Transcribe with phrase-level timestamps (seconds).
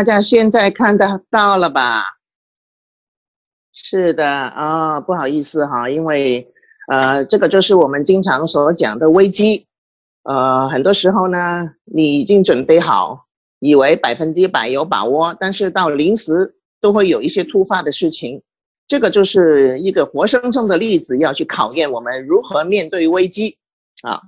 [0.00, 2.02] 大家现在看得到了吧？
[3.70, 6.50] 是的啊，不好意思哈，因为
[6.90, 9.66] 呃，这个就是我们经常所讲的危机。
[10.22, 13.26] 呃，很多时候呢，你已经准备好，
[13.58, 18.42] 以为百分之百有把握，但是到临时都会有一些突发的事情。
[18.86, 23.58] 这个就是一个活生生的例子，要去考验我们如何面对危机
[24.00, 24.18] 啊！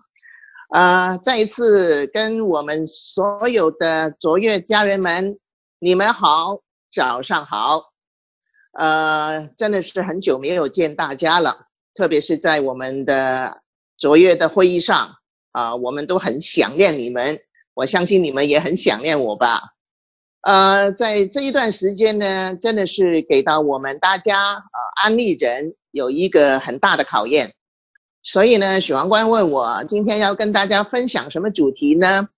[0.68, 5.38] 啊，再一次跟我们所有的卓越家人们，
[5.84, 6.60] 你们好，
[6.92, 7.90] 早上好。
[8.78, 13.62] 呃，真的是很久没有见大家了，特别是在我们的
[13.98, 15.16] 卓越的会议上。
[15.50, 17.36] 啊，我们都很想念你们，
[17.74, 19.72] 我相信你们也很想念我吧。
[20.42, 27.56] 呃，在这一段时间呢，真的是给到我们大家呃安利人有一个很大的考验。
[28.22, 32.28] 所以呢，许王官问我今天要跟大家分享什么主题呢？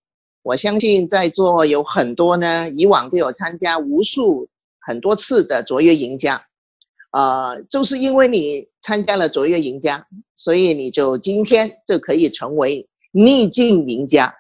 [0.44, 4.48] 我相信在座有很多呢，以往都有参加无数
[4.78, 6.46] 很多次的卓越赢家，
[7.10, 12.88] 呃，就是因为你参加了卓越赢家，所以你就今天就可以成为。
[13.16, 14.34] 逆境赢家，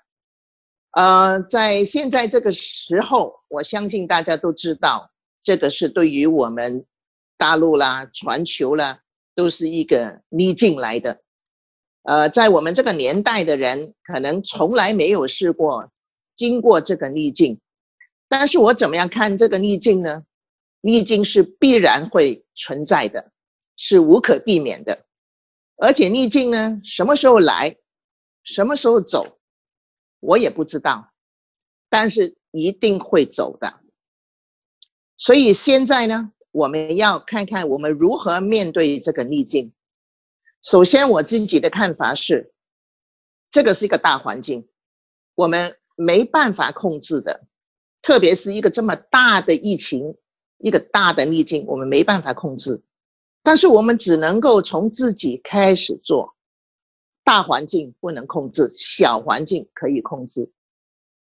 [0.90, 5.12] 呃，在现在这个时候，我相信大家都知道，
[5.44, 6.84] 这个是对于我们
[7.38, 8.98] 大陆啦、全球啦，
[9.36, 11.20] 都是一个逆境来的。
[12.04, 15.90] 呃，在我们这个年代的人，可能从来没有试过
[16.34, 17.58] 经过这个逆境，
[18.28, 20.22] 但是我怎么样看这个逆境呢？
[20.82, 23.32] 逆境是必然会存在的，
[23.76, 25.06] 是无可避免的，
[25.76, 27.76] 而且逆境呢，什么时候来？
[28.42, 29.38] 什么时候走，
[30.20, 31.10] 我也不知道，
[31.88, 33.80] 但是一定会走的。
[35.16, 39.72] 所以现在呢，我们要看看我们如何面对这个逆境。
[40.64, 42.54] 首先，我自己的看法是，
[43.50, 44.66] 这个是一个大环境，
[45.34, 47.46] 我们没办法控制的，
[48.00, 50.16] 特别是一个这么大的疫情，
[50.56, 52.82] 一个大的逆境，我们没办法控制。
[53.42, 56.34] 但是我们只能够从自己开始做。
[57.24, 60.50] 大环境不能控制，小环境可以控制。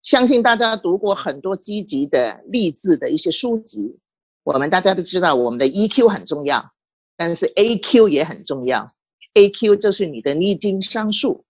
[0.03, 3.98] 相信大家读过很多积极的励志的一些书籍，
[4.44, 6.72] 我们大家都知道，我们的 EQ 很重要，
[7.16, 8.92] 但是 AQ 也很重要。
[9.34, 11.45] AQ 就是你的逆境商数，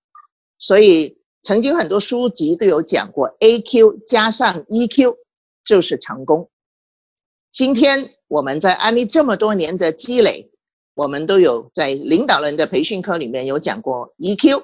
[0.59, 5.17] 所以曾经很多书籍都有讲过，AQ 加上 EQ
[5.65, 6.51] 就是成功。
[7.51, 10.51] 今天我们在安利这么多年的积累。
[10.97, 14.63] 我们都有在领导人的培训课里面有讲过 EQ，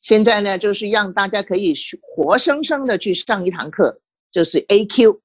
[0.00, 5.20] 现在呢就是让大家可以活生生的去上一堂课，就是 AQ。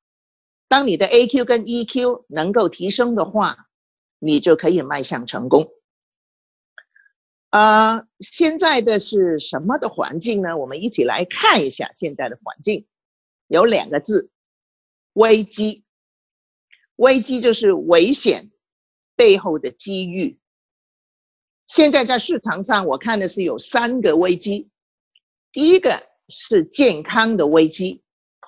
[0.68, 3.56] 当你的 AQ 跟 EQ 能够提升的话，
[4.20, 5.70] 你就可以迈向成功。
[7.54, 10.58] 呃，现在的是什么的环境呢？
[10.58, 12.88] 我们一起来看一下现在的环境，
[13.48, 14.32] 有两个字：
[15.14, 15.84] 危机。
[16.96, 18.50] 危机就是危险。
[19.16, 20.40] 背后的机遇，
[21.68, 24.72] 现在在市场上，我看的是有三个危机。
[25.52, 25.92] 第一个
[26.30, 28.02] 是健康的危机，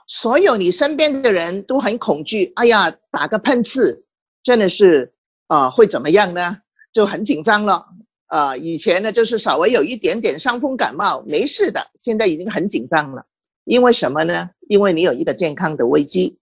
[0.08, 2.52] 所有你身边的人都很恐惧。
[2.56, 4.02] 哎呀，打个喷嚏，
[4.42, 5.14] 真的是
[5.46, 6.64] 啊，会怎么样呢？
[6.92, 7.88] 就很紧张了。
[8.28, 11.92] 啊，以前呢就是稍微有一点点伤风感冒，没事的。
[11.96, 13.26] 现在已经很紧张了，
[13.64, 14.50] 因为什么呢？
[14.68, 16.38] 因为你有一个健康的危机，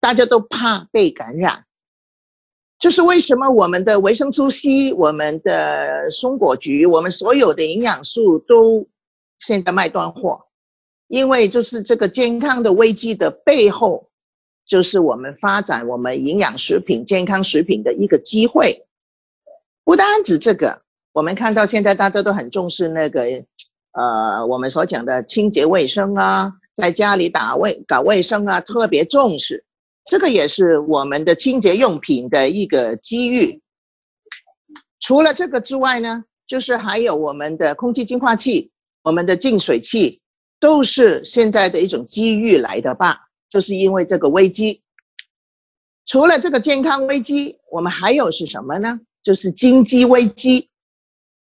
[0.00, 1.64] 大家都怕被感染。
[2.78, 8.88] 就是为什么我们的维生素 C、我们的松果菊、我们所有的营养素都
[9.38, 10.46] 现在卖断货，
[11.06, 14.08] 因为就是这个健康的危机的背后，
[14.64, 18.86] 就是我们发展我们营养食品、健康食品的一个机会。
[19.84, 20.80] 不单指这个，
[21.12, 23.24] 我们看到现在大家都很重视那个，
[23.92, 29.64] 呃，我们所讲的清洁卫生啊，在家里打卫搞卫生啊，特别重视。
[30.04, 33.60] 这个也是我们的清洁用品的一个机遇。
[35.00, 38.70] 除了这个之外呢，就是还有我们的空气净化器、
[39.02, 40.20] 我们的净水器，
[40.60, 43.18] 都是现在的一种机遇来的吧？
[43.48, 44.80] 就是因为这个危机。
[46.06, 49.00] 除了这个健康危机，我们还有是什么呢？
[49.22, 50.69] 就是经济危机。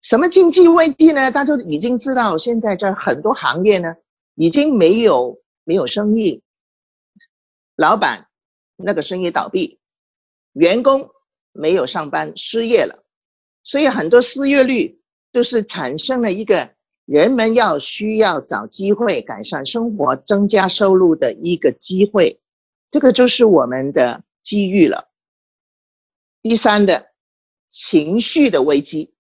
[0.09, 1.33] 什么经济危机呢？
[1.33, 3.97] 大家已经知道，现在这很多行业呢，
[4.37, 6.45] 已经没有没有生意，
[7.75, 8.29] 老板。
[8.77, 9.81] 那个生意倒闭，
[10.53, 11.11] 员工
[11.53, 13.03] 没有上班失业了，
[13.65, 15.01] 所以很多失业率
[15.33, 16.75] 都是产生了一个
[17.05, 22.39] 人们要需要找机会改善生活、增加收入的一个机会，
[22.93, 25.09] 这个就是我们的机遇了。
[26.43, 27.13] 第三的
[27.67, 29.15] 情绪的危机，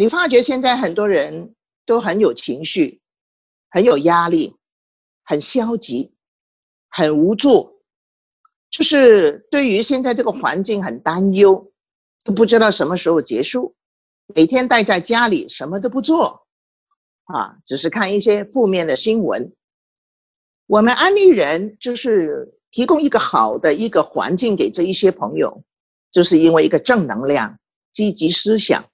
[0.00, 1.54] 你发觉现在很多人
[1.84, 3.02] 都很有情绪，
[3.68, 4.56] 很有压力，
[5.24, 6.14] 很消极，
[6.88, 7.82] 很无助。
[8.70, 11.70] 就是对于现在这个环境很担忧，
[12.24, 13.74] 都不知道什么时候结束，
[14.34, 16.46] 每天待在家里什么都不做，
[17.24, 19.54] 啊，只是看一些负面的新闻。
[20.66, 25.62] 我们安利人就是提供一个好的一个环境给这一些朋友，
[26.10, 27.58] 就是因为一个正能量、
[27.92, 28.89] 积极思想、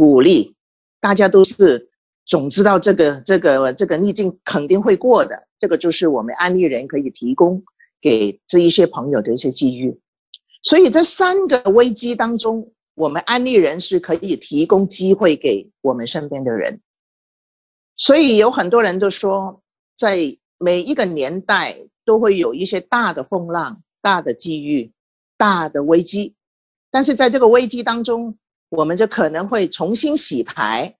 [0.00, 0.54] 鼓励，
[0.98, 1.90] 大家都是
[2.24, 7.62] 总知道这个这个这个逆境肯定会过的，这个就是我们安利人可以提供。
[8.02, 10.00] 给这一些朋友的一些机遇，
[10.62, 16.80] 所以这三个危机当中，我们安利人是可以提供机会给我们身边的人。
[17.96, 19.60] 所以有很多人都说，
[19.94, 20.16] 在
[20.56, 21.76] 每一个年代
[22.06, 24.90] 都会有一些大的风浪、大的机遇、
[25.36, 26.34] 大的危机，
[26.90, 28.38] 但是在这个危机当中，
[28.70, 30.96] 我们就可能会重新洗牌，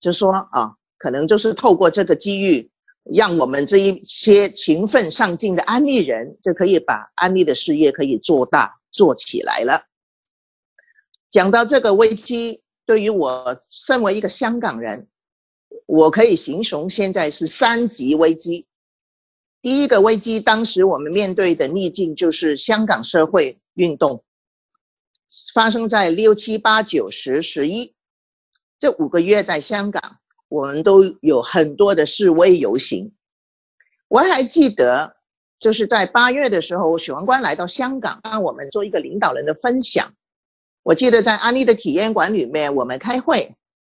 [0.00, 2.70] 就说啊，可能就是透过这个机遇。
[3.10, 9.86] 让我们这一些勤奋上进的安利人，就可以把安利的事业可以做大做起来了。
[11.30, 15.08] 讲到这个危机，对于我身为一个香港人，
[15.86, 18.66] 我可以形容现在是三级危机。
[19.62, 24.22] 第一个危机，当时我们面对的逆境就是香港社会运动，
[25.54, 27.94] 发生在六七八九十十一
[28.78, 30.18] 这五个月，在香港。
[30.50, 33.12] 我们都有很多的示威游行，
[34.08, 35.16] 我还记得，
[35.60, 40.10] 就是在八月的时候，许文官来到香港，让我们做一个领导人的分享。
[40.84, 43.54] 我记得在安利的体验馆里面，我们开会，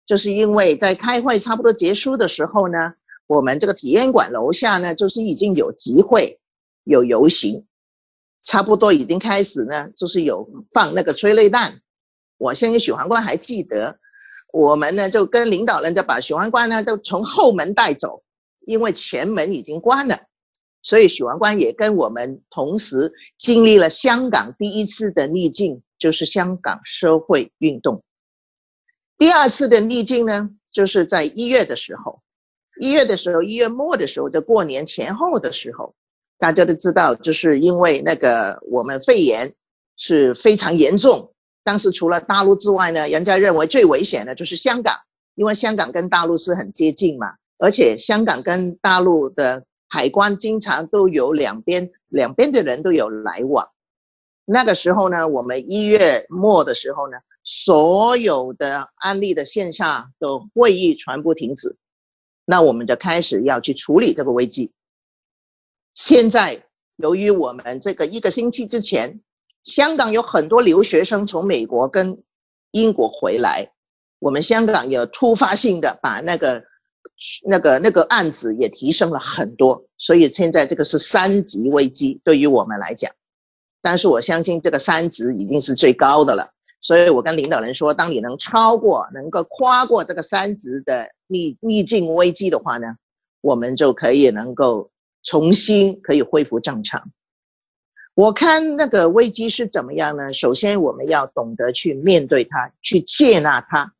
[0.07, 2.95] 就是因为在开会差不多结束的时候呢，
[3.27, 6.41] 我们这个体验馆楼下呢，就是已经有集会、
[6.85, 7.67] 有游行，
[8.43, 11.81] 差不多已经开始呢，就是有放那个催泪弹。
[12.37, 13.99] 我相信许文官还记得。
[14.51, 18.23] 我们呢就跟领导人就把许文官呢都从后门带走，
[18.61, 20.19] 因为前门已经关了，
[20.83, 28.03] 所以许文官也跟我们同时经历了香港第一次的逆境，就是香港社会运动。
[29.19, 32.23] 第二次的逆境呢，就是在一月的时候，
[32.81, 35.95] 一月的时候，一月末的时候，在过年前后的时候，
[36.39, 39.53] 大家都知道，就是因为那个我们肺炎
[39.97, 41.33] 是非常严重。
[41.65, 44.95] 当时除了大陆之外呢，人家认为最危险的就是香港，
[45.35, 47.27] 因为香港跟大陆是很接近嘛，
[47.59, 53.69] 而且香港跟大陆的海关经常都有两边两边的人都有来往。
[54.45, 61.77] 那个时候呢，我们一月末的时候呢，所有的案例的线下的会议全部停止，
[62.47, 64.71] 那我们就开始要去处理这个危机。
[65.99, 66.63] 现在
[66.95, 69.21] 由于我们这个一个星期之前。
[69.65, 72.17] 香港有很多留学生从美国跟
[72.71, 73.71] 英国回来，
[74.19, 76.63] 我们香港有突发性的把那个
[77.45, 83.13] 那个那个案子也提升了很多，所以现在这个是三级危机对于我们来讲，
[83.83, 86.49] 但是我相信这个三级已经是最高的了，
[86.81, 92.87] 所以我跟领导人说，当你能超过、能够跨过这个三级的逆逆境危机的话呢，
[93.43, 94.91] 我们就可以能够
[95.23, 97.11] 重新可以恢复正常。
[98.15, 100.35] 我看那个危机是怎么样呢？
[100.35, 103.93] 首先，我们要懂得去面对它，去接纳它，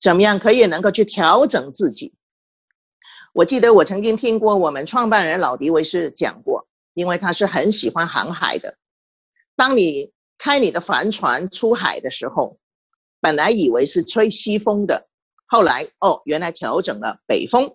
[0.00, 2.14] 怎么样可以能够去调整自己？
[3.32, 8.76] 我记得我曾经听过我们创办人老迪维斯讲过，因为他是很喜欢航海的。
[9.56, 12.58] 当你开你的帆船出海的时候，
[13.20, 15.08] 本来以为是吹西风的，
[15.46, 17.74] 后来哦，原来调整了北风，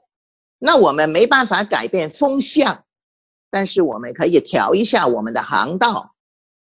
[0.66, 2.86] 那我们没办法改变风向。
[3.52, 6.16] 但是我们可以调一下我们的航道，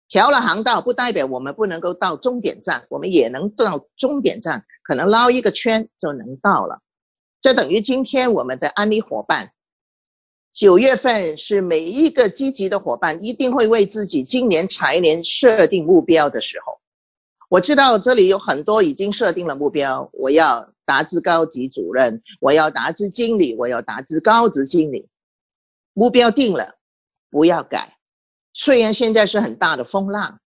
[0.09, 6.81] 调了航道不代表我们不能够到终点站，我们也能到终点站，可能绕一个圈就能到了。
[7.41, 9.53] 这等于今天我们的安利伙伴，
[10.53, 16.81] 九月份是每一个积极的伙伴一定会为自己今年财年设定目标的时候。
[17.49, 25.09] 我知道这里有很多已经设定了目标，我要达至高级主任，我要达至经理，我要达至高级经理。
[25.93, 26.77] 目标定了，
[27.31, 27.99] 不要改。
[28.53, 30.41] 虽然现在是很大的风浪，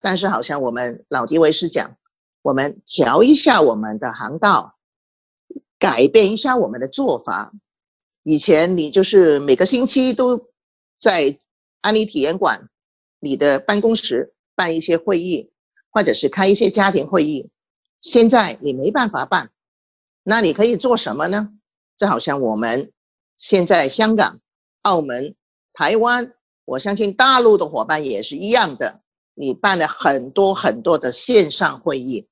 [0.00, 1.96] 但是好像我们老迪维斯讲，
[2.42, 4.76] 我们调一下我们的航道，
[5.78, 7.52] 改变一下我们的做法。
[8.22, 10.48] 以前你就是每个星期都
[10.98, 11.38] 在
[11.80, 12.68] 安利体验馆，
[13.20, 15.50] 你的办公室办一些会议，
[15.90, 17.50] 或者是开一些家庭会议。
[18.00, 19.50] 现在你没办法办，
[20.30, 21.48] 那你可以做什么呢？
[21.96, 22.92] 这好像我们
[23.38, 24.40] 现在香港。
[24.82, 25.34] 澳门、
[25.72, 29.00] 台湾，我相信大陆的伙伴也是一样的。
[29.34, 32.28] 你办了很多很多的线上会议。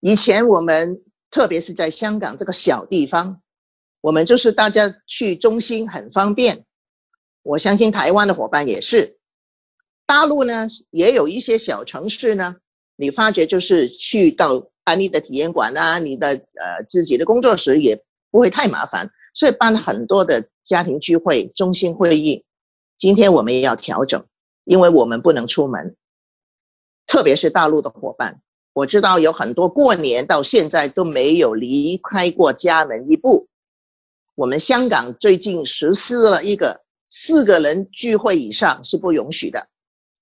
[0.00, 3.40] 以前我们，特别是在香港这个小地方，
[4.00, 6.64] 我们就是大家去中心很方便。
[7.42, 9.18] 我相信台湾的伙伴也是。
[10.04, 12.56] 大陆呢也有一些小城市呢，
[12.96, 22.44] 你发觉就是去到安利的体验馆啊，你的呃自己的工作室也不会太麻烦，所以办很多的家庭聚会、中心会议。
[22.96, 24.24] 今天我们也要调整，
[24.64, 25.94] 因为我们不能出门，
[27.06, 28.40] 特别是大陆的伙伴，
[28.72, 33.46] 我知道有很多过年到现在都没有离开过家门一步。
[34.34, 39.68] 我们香港最近实施了一个四个人聚会以上是不允许的，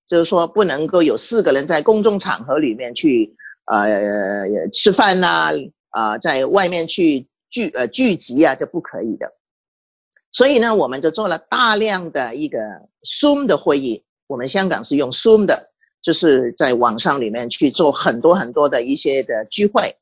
[0.07, 3.35] 就是说不能够有四个人在公众场合里面去
[3.67, 5.51] 呃吃饭呐
[5.91, 9.33] 啊，在外面去聚呃聚集啊，这不可以的。
[10.33, 12.59] 所以呢，我们就做了大量的一个
[13.05, 14.05] Zoom 的会议。
[14.27, 15.71] 我们香港是用 Zoom 的，
[16.03, 19.97] 就是在网上里面去做很多很多的一些的聚会。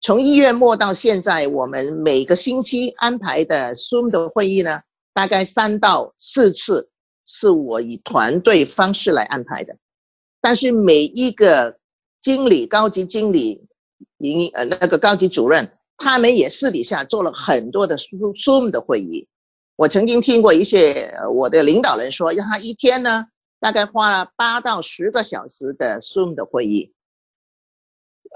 [0.00, 4.80] 从一月末到现在，我们每个星期安排的 Zoom 的会议呢，
[5.12, 6.88] 大概三到四次，
[7.26, 9.76] 是我以团队方式来安排的。
[10.40, 11.76] 但是每一个
[12.20, 13.66] 经理、高级经理、
[14.18, 19.26] 营呃那个高级主任，他们也私底下做了很多的 Zoom 的会议。
[19.76, 23.24] 我曾经听过一些我的领导人说，让他一天呢，
[23.58, 26.92] 大概花了八到十个小时的 Zoom 的会议。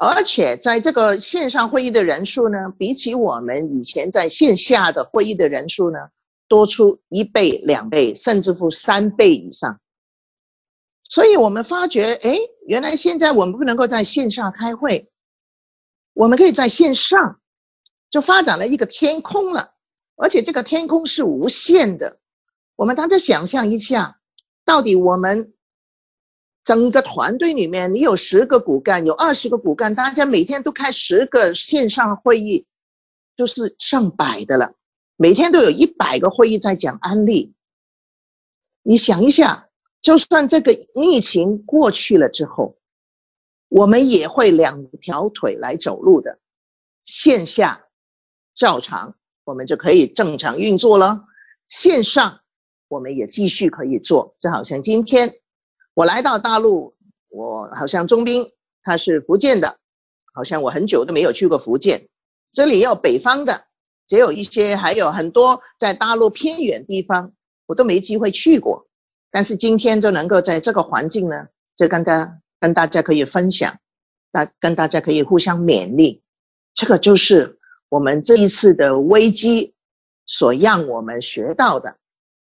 [0.01, 5.99] 而且在这个线上会议的人数呢，比起我们以前在线下的会议的人数呢，
[6.49, 9.79] 多出一倍、两倍，甚至乎三倍以上。
[11.09, 15.11] 所以我们发觉，哎，原来现在我们不能够在线上开会，
[16.13, 17.41] 我们可以在线上，
[18.11, 19.75] 就发展了一个天空了。
[20.17, 22.19] 而且这个天空是无限的。
[22.77, 24.19] 我们大家想象一下，
[24.65, 25.51] 到底我们。
[26.67, 32.65] 整个团队里面，你有十个骨干，有二十个骨干，大家每天都开十个线上会议，
[33.37, 34.73] 就是上百的了。
[35.17, 37.53] 每天都有一百个会议在讲安利。
[38.83, 39.69] 你想一下，
[40.05, 42.77] 就算这个疫情过去了之后，
[43.71, 46.39] 我们也会两条腿来走路的，
[47.03, 47.87] 线下
[48.55, 51.25] 照常，我们就可以正常运作了。
[51.69, 52.43] 线上
[52.89, 55.41] 我们也继续可以做，就好像今天。
[55.95, 56.95] 我来到大陆，
[57.31, 58.47] 我好像钟斌，
[58.83, 59.79] 他是福建的，
[60.35, 62.11] 好像我很久都没有去过福建。
[62.53, 63.69] 这里有北方的，
[64.09, 67.33] 也有一些，还有很多在大陆偏远地方，
[67.65, 68.87] 我都没机会去过。
[69.35, 73.77] 但是今天就能够在这个环境呢，就跟大跟大家可以分享，
[74.31, 76.23] 大跟大家可以互相勉励。
[76.73, 79.75] 这个就是我们这一次的危机
[80.25, 81.99] 所让我们学到的，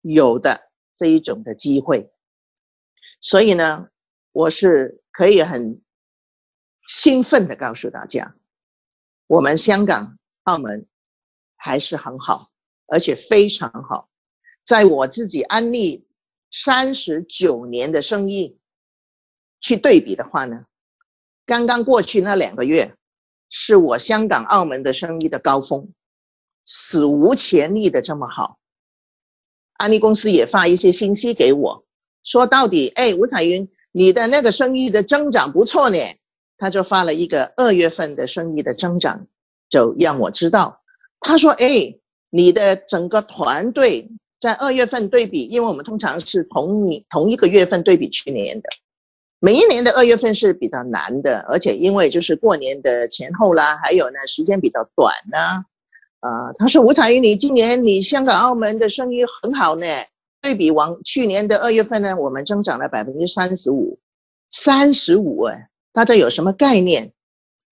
[0.02, 2.08] 有的这一种的机会。
[3.20, 3.88] 所以呢，
[4.30, 5.82] 我是可以很
[6.86, 8.36] 兴奋的告诉大家，
[9.26, 10.86] 我们香港、澳门
[11.56, 12.52] 还是很好，
[12.86, 14.08] 而且非常好。
[14.62, 16.04] 在我自己安利
[16.50, 18.56] 三十九年的生意
[19.60, 20.64] 去对比的话呢，
[21.44, 22.94] 刚刚过去那两个月
[23.48, 25.92] 是我香港、澳门的生意的高峰，
[26.64, 28.58] 史无前例的这么好。
[29.74, 31.84] 安利公司也发一些信息给我。
[32.24, 35.98] 说到底，哎，吴彩云，你的那个生意的增长不错呢。
[36.58, 39.26] 他就发了一个二月份的生意的增长，
[39.68, 40.82] 就让我知道。
[41.20, 41.94] 他说，哎，
[42.30, 48.68] 你的整个团队在二月份对比，因为我们通常是同你同一个月份对比去年的，
[49.40, 55.64] 每一年的二月份是比较难的，而且因为就是过年的前后啦，还有呢时间比较短呢。
[56.20, 59.86] 啊，他说吴彩云，你今年你香港澳门的生意很好呢。
[60.42, 63.98] 对比往去年的二月份呢，我们增长了百分之三十五，
[64.50, 67.12] 三十五哎，大家有什么概念？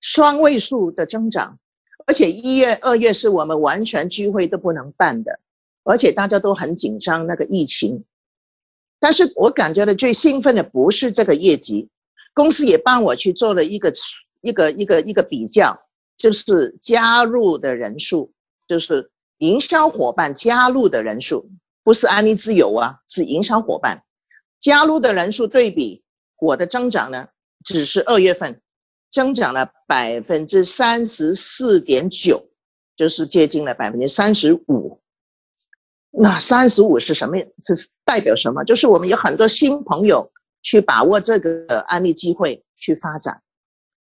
[0.00, 1.58] 双位数的增长，
[2.06, 5.38] 而且一月、二月是我们完全聚会都不能办的，
[5.84, 8.04] 而且大家都很紧张那个疫情。
[8.98, 11.88] 但是我感觉的最兴奋的不是这个业绩，
[12.34, 13.92] 公司也帮我去做了一个
[14.40, 15.78] 一个一个一个比较，
[16.16, 18.32] 就是加入的人数，
[18.66, 21.48] 就是营销伙伴加入的人数。
[21.82, 24.02] 不是安利自由啊，是营销伙伴
[24.58, 26.02] 加入的人数对比
[26.40, 27.28] 我的增长呢，
[27.62, 28.62] 只是二月份
[29.10, 32.48] 增长了百分之三十四点九，
[32.96, 34.98] 就是接近了百分之三十五。
[36.16, 37.36] 那三十五是什么？
[37.58, 38.64] 是代表什么？
[38.64, 40.30] 就是我们有很多新朋友
[40.62, 43.42] 去把握这个安利机会去发展。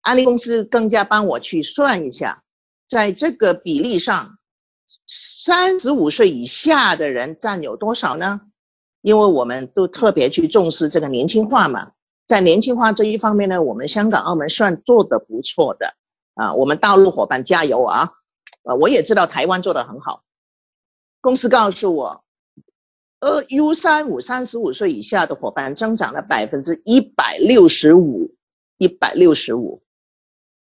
[0.01, 2.43] 安利公司更加帮我去算一下，
[2.87, 4.37] 在这个比例上。
[5.07, 8.41] 三十五岁以下的人占有多少呢？
[9.01, 11.91] 因为我们都特别去重视这个年轻化嘛，
[12.25, 15.93] 在年轻化这一方面呢，我们香港、澳门算做得不错的
[16.33, 16.51] 啊。
[16.55, 18.09] 我们大陆伙伴加油啊！
[18.63, 20.23] 呃，我也知道台湾做得很好。
[21.25, 22.23] 公司告诉我，
[23.21, 28.29] 呃 U 三五三十五岁以下的伙伴增长了百分之一百六十五，
[28.77, 29.81] 一百六十五。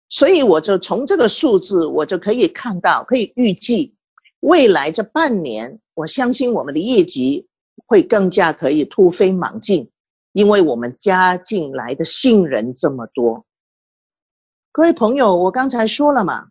[0.08, 3.94] 所以我就从这个数字，我就可以看到，可以预计
[4.40, 7.46] 未来这半年，我相信我们的业绩
[7.86, 9.90] 会更加可以突飞猛进，
[10.32, 13.44] 因为我们加进来的新人这么多。
[14.72, 16.46] 各位朋友，我刚才说了嘛，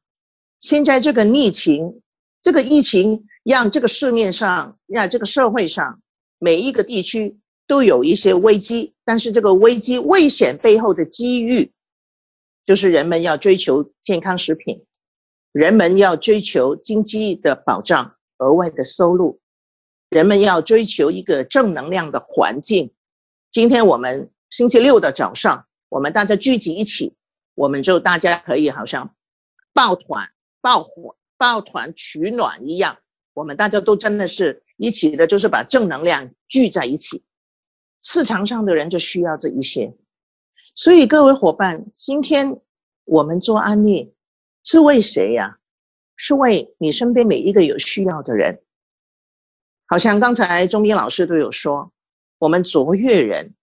[0.60, 2.00] 现在这个疫情，
[2.44, 6.02] 这个疫情让这个市面上，让这个社会上
[6.38, 11.72] 每一个地区都有一些危机，但是这个危机危险背后的机遇。
[12.66, 14.86] 就是人们要追求健康食品，
[15.54, 19.40] 人们要追求经济的保障、额外的收入，
[20.10, 22.94] 人们要追求一个正能量的环境。
[23.50, 27.14] 今天我们星期六的早上，我们大家聚集一起，
[27.56, 29.14] 我们就大家可以好像
[29.74, 30.30] 抱团、
[30.62, 32.98] 抱火、抱团取暖一样，
[33.34, 37.22] 我们大家都真的是一起的，就是把正能量聚在一起。
[38.02, 39.94] 市场上的人就需要这一些。
[40.74, 42.62] 所以各位伙伴，今天
[43.04, 44.14] 我们做安利
[44.64, 45.58] 是为谁呀？
[46.16, 48.62] 是为你身边每一个有需要的人。
[49.88, 51.92] 好像刚才钟斌老师都有说，
[52.40, 53.54] 我们卓越人，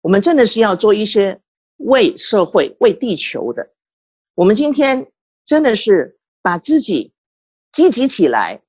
[0.00, 1.40] 我们真的是要做一些
[1.76, 3.70] 为社会、为地球的。
[4.34, 5.12] 我们今天
[5.44, 7.12] 真的是把自己
[7.72, 8.62] 积极起来，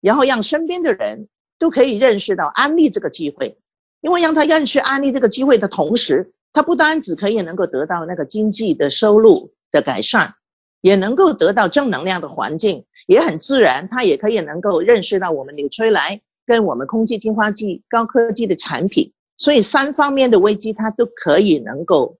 [0.00, 1.28] 然后让身边的人
[1.58, 3.58] 都可以认识到安利这个机会，
[4.00, 6.32] 因为让他认识安利这个机会的同时。
[6.52, 10.36] 他不单只可以能够得到那个经济的收入的改善，
[10.80, 13.86] 也能够得到正能量的环境，也很自然。
[13.90, 22.16] 他也可以能够认识到我们纽崔莱跟我们空气净化器高科技的产品，所以三方面的危机他都可以能够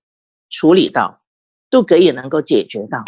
[0.51, 1.19] 处理到，
[1.71, 3.03] 都可以能够解决到。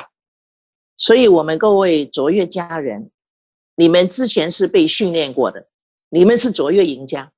[0.99, 3.09] 所以，我们各位卓越家人，
[3.75, 5.67] 你们之前是被训练过的，
[6.09, 7.31] 你们是卓越赢家。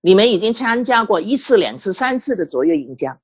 [0.00, 3.20] 你们已经参加过一次、两次、三次的卓越赢家，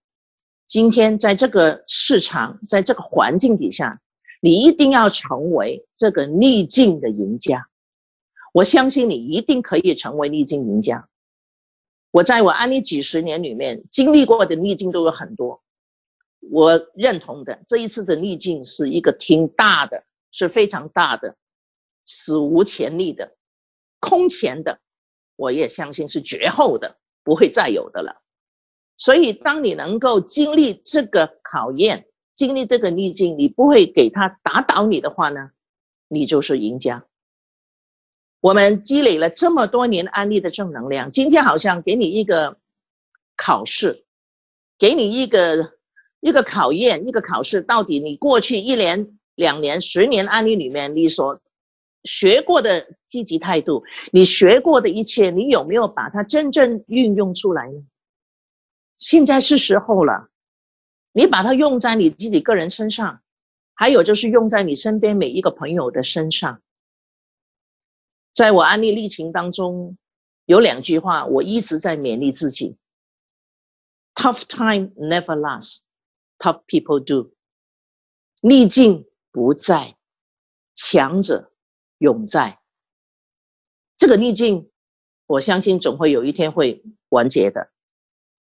[0.66, 4.02] 今天在这个市场、在这个环境底下，
[4.42, 7.66] 你一定要成为这个逆境的赢家。
[8.52, 11.08] 我相信你一定可以成为逆境赢家。
[12.10, 15.63] 我在我安利几十年里面经历过的逆境都有很多，
[16.50, 21.36] 我认同的这一次的逆境是一个挺大的，是非常大的，
[22.06, 23.36] 史无前例的，
[24.00, 24.80] 空前的。
[25.36, 28.22] 我也相信是绝后的，不会再有的了。
[28.96, 35.50] 所以，当你能够经历这个考验，经历这个逆境，你不会给他打倒你的话呢，
[36.06, 37.04] 你就是赢家。
[38.38, 42.58] 我们积累了这么多年安利的正能量，今天好像给你一个
[43.36, 44.04] 考试，
[44.78, 45.72] 给你一个
[46.24, 51.40] 一个考验，一个考试，到底你过去一年、两年、十年案例里面，你所。
[52.06, 53.82] 学过的积极态度，
[54.12, 57.82] 你学过的一切，你有没有把它真正运用出来呢？
[58.98, 60.28] 现在是时候了，
[61.12, 63.22] 你把它用在你自己个人身上，
[63.72, 66.60] 还有就是用在你身边每一个朋友的身上。
[68.34, 69.96] 在我安利历程当中，
[70.44, 72.76] 有两句话我一直在勉励自己
[74.14, 75.78] ：Tough time never lasts,
[76.44, 77.32] tough people do。
[78.42, 79.96] 逆境不在，
[80.74, 81.50] 强者。
[81.98, 82.60] 永在
[83.96, 84.68] 这个逆境，
[85.26, 87.70] 我相信总会有一天会完结的。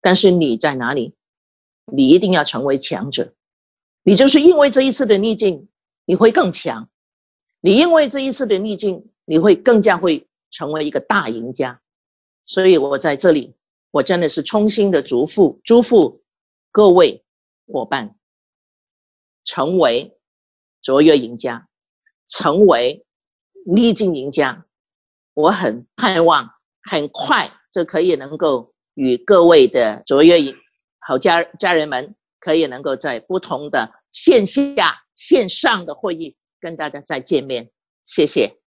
[0.00, 1.14] 但是你在哪里？
[1.92, 3.34] 你一定要成为强者。
[4.02, 5.68] 你就是因为这一次的逆境，
[6.06, 6.88] 你会更强。
[7.60, 11.80] 你因为这一次的逆境，你会更加会成为一个大赢家。
[12.46, 13.54] 所以我在这里，
[13.92, 16.20] 我真的是衷心的祝福祝福
[16.72, 17.22] 各位
[17.66, 18.16] 伙伴，
[19.44, 20.18] 成为
[20.80, 21.68] 卓越赢家，
[22.26, 23.04] 成为。
[23.64, 24.66] 逆境赢家，
[25.34, 26.50] 我很盼望
[26.82, 30.36] 很快就可以能够与各位的卓越
[30.98, 37.70] 好家家人们，可以能够在不同的线下、线上的会议跟大家再见面。
[38.02, 38.61] 谢谢。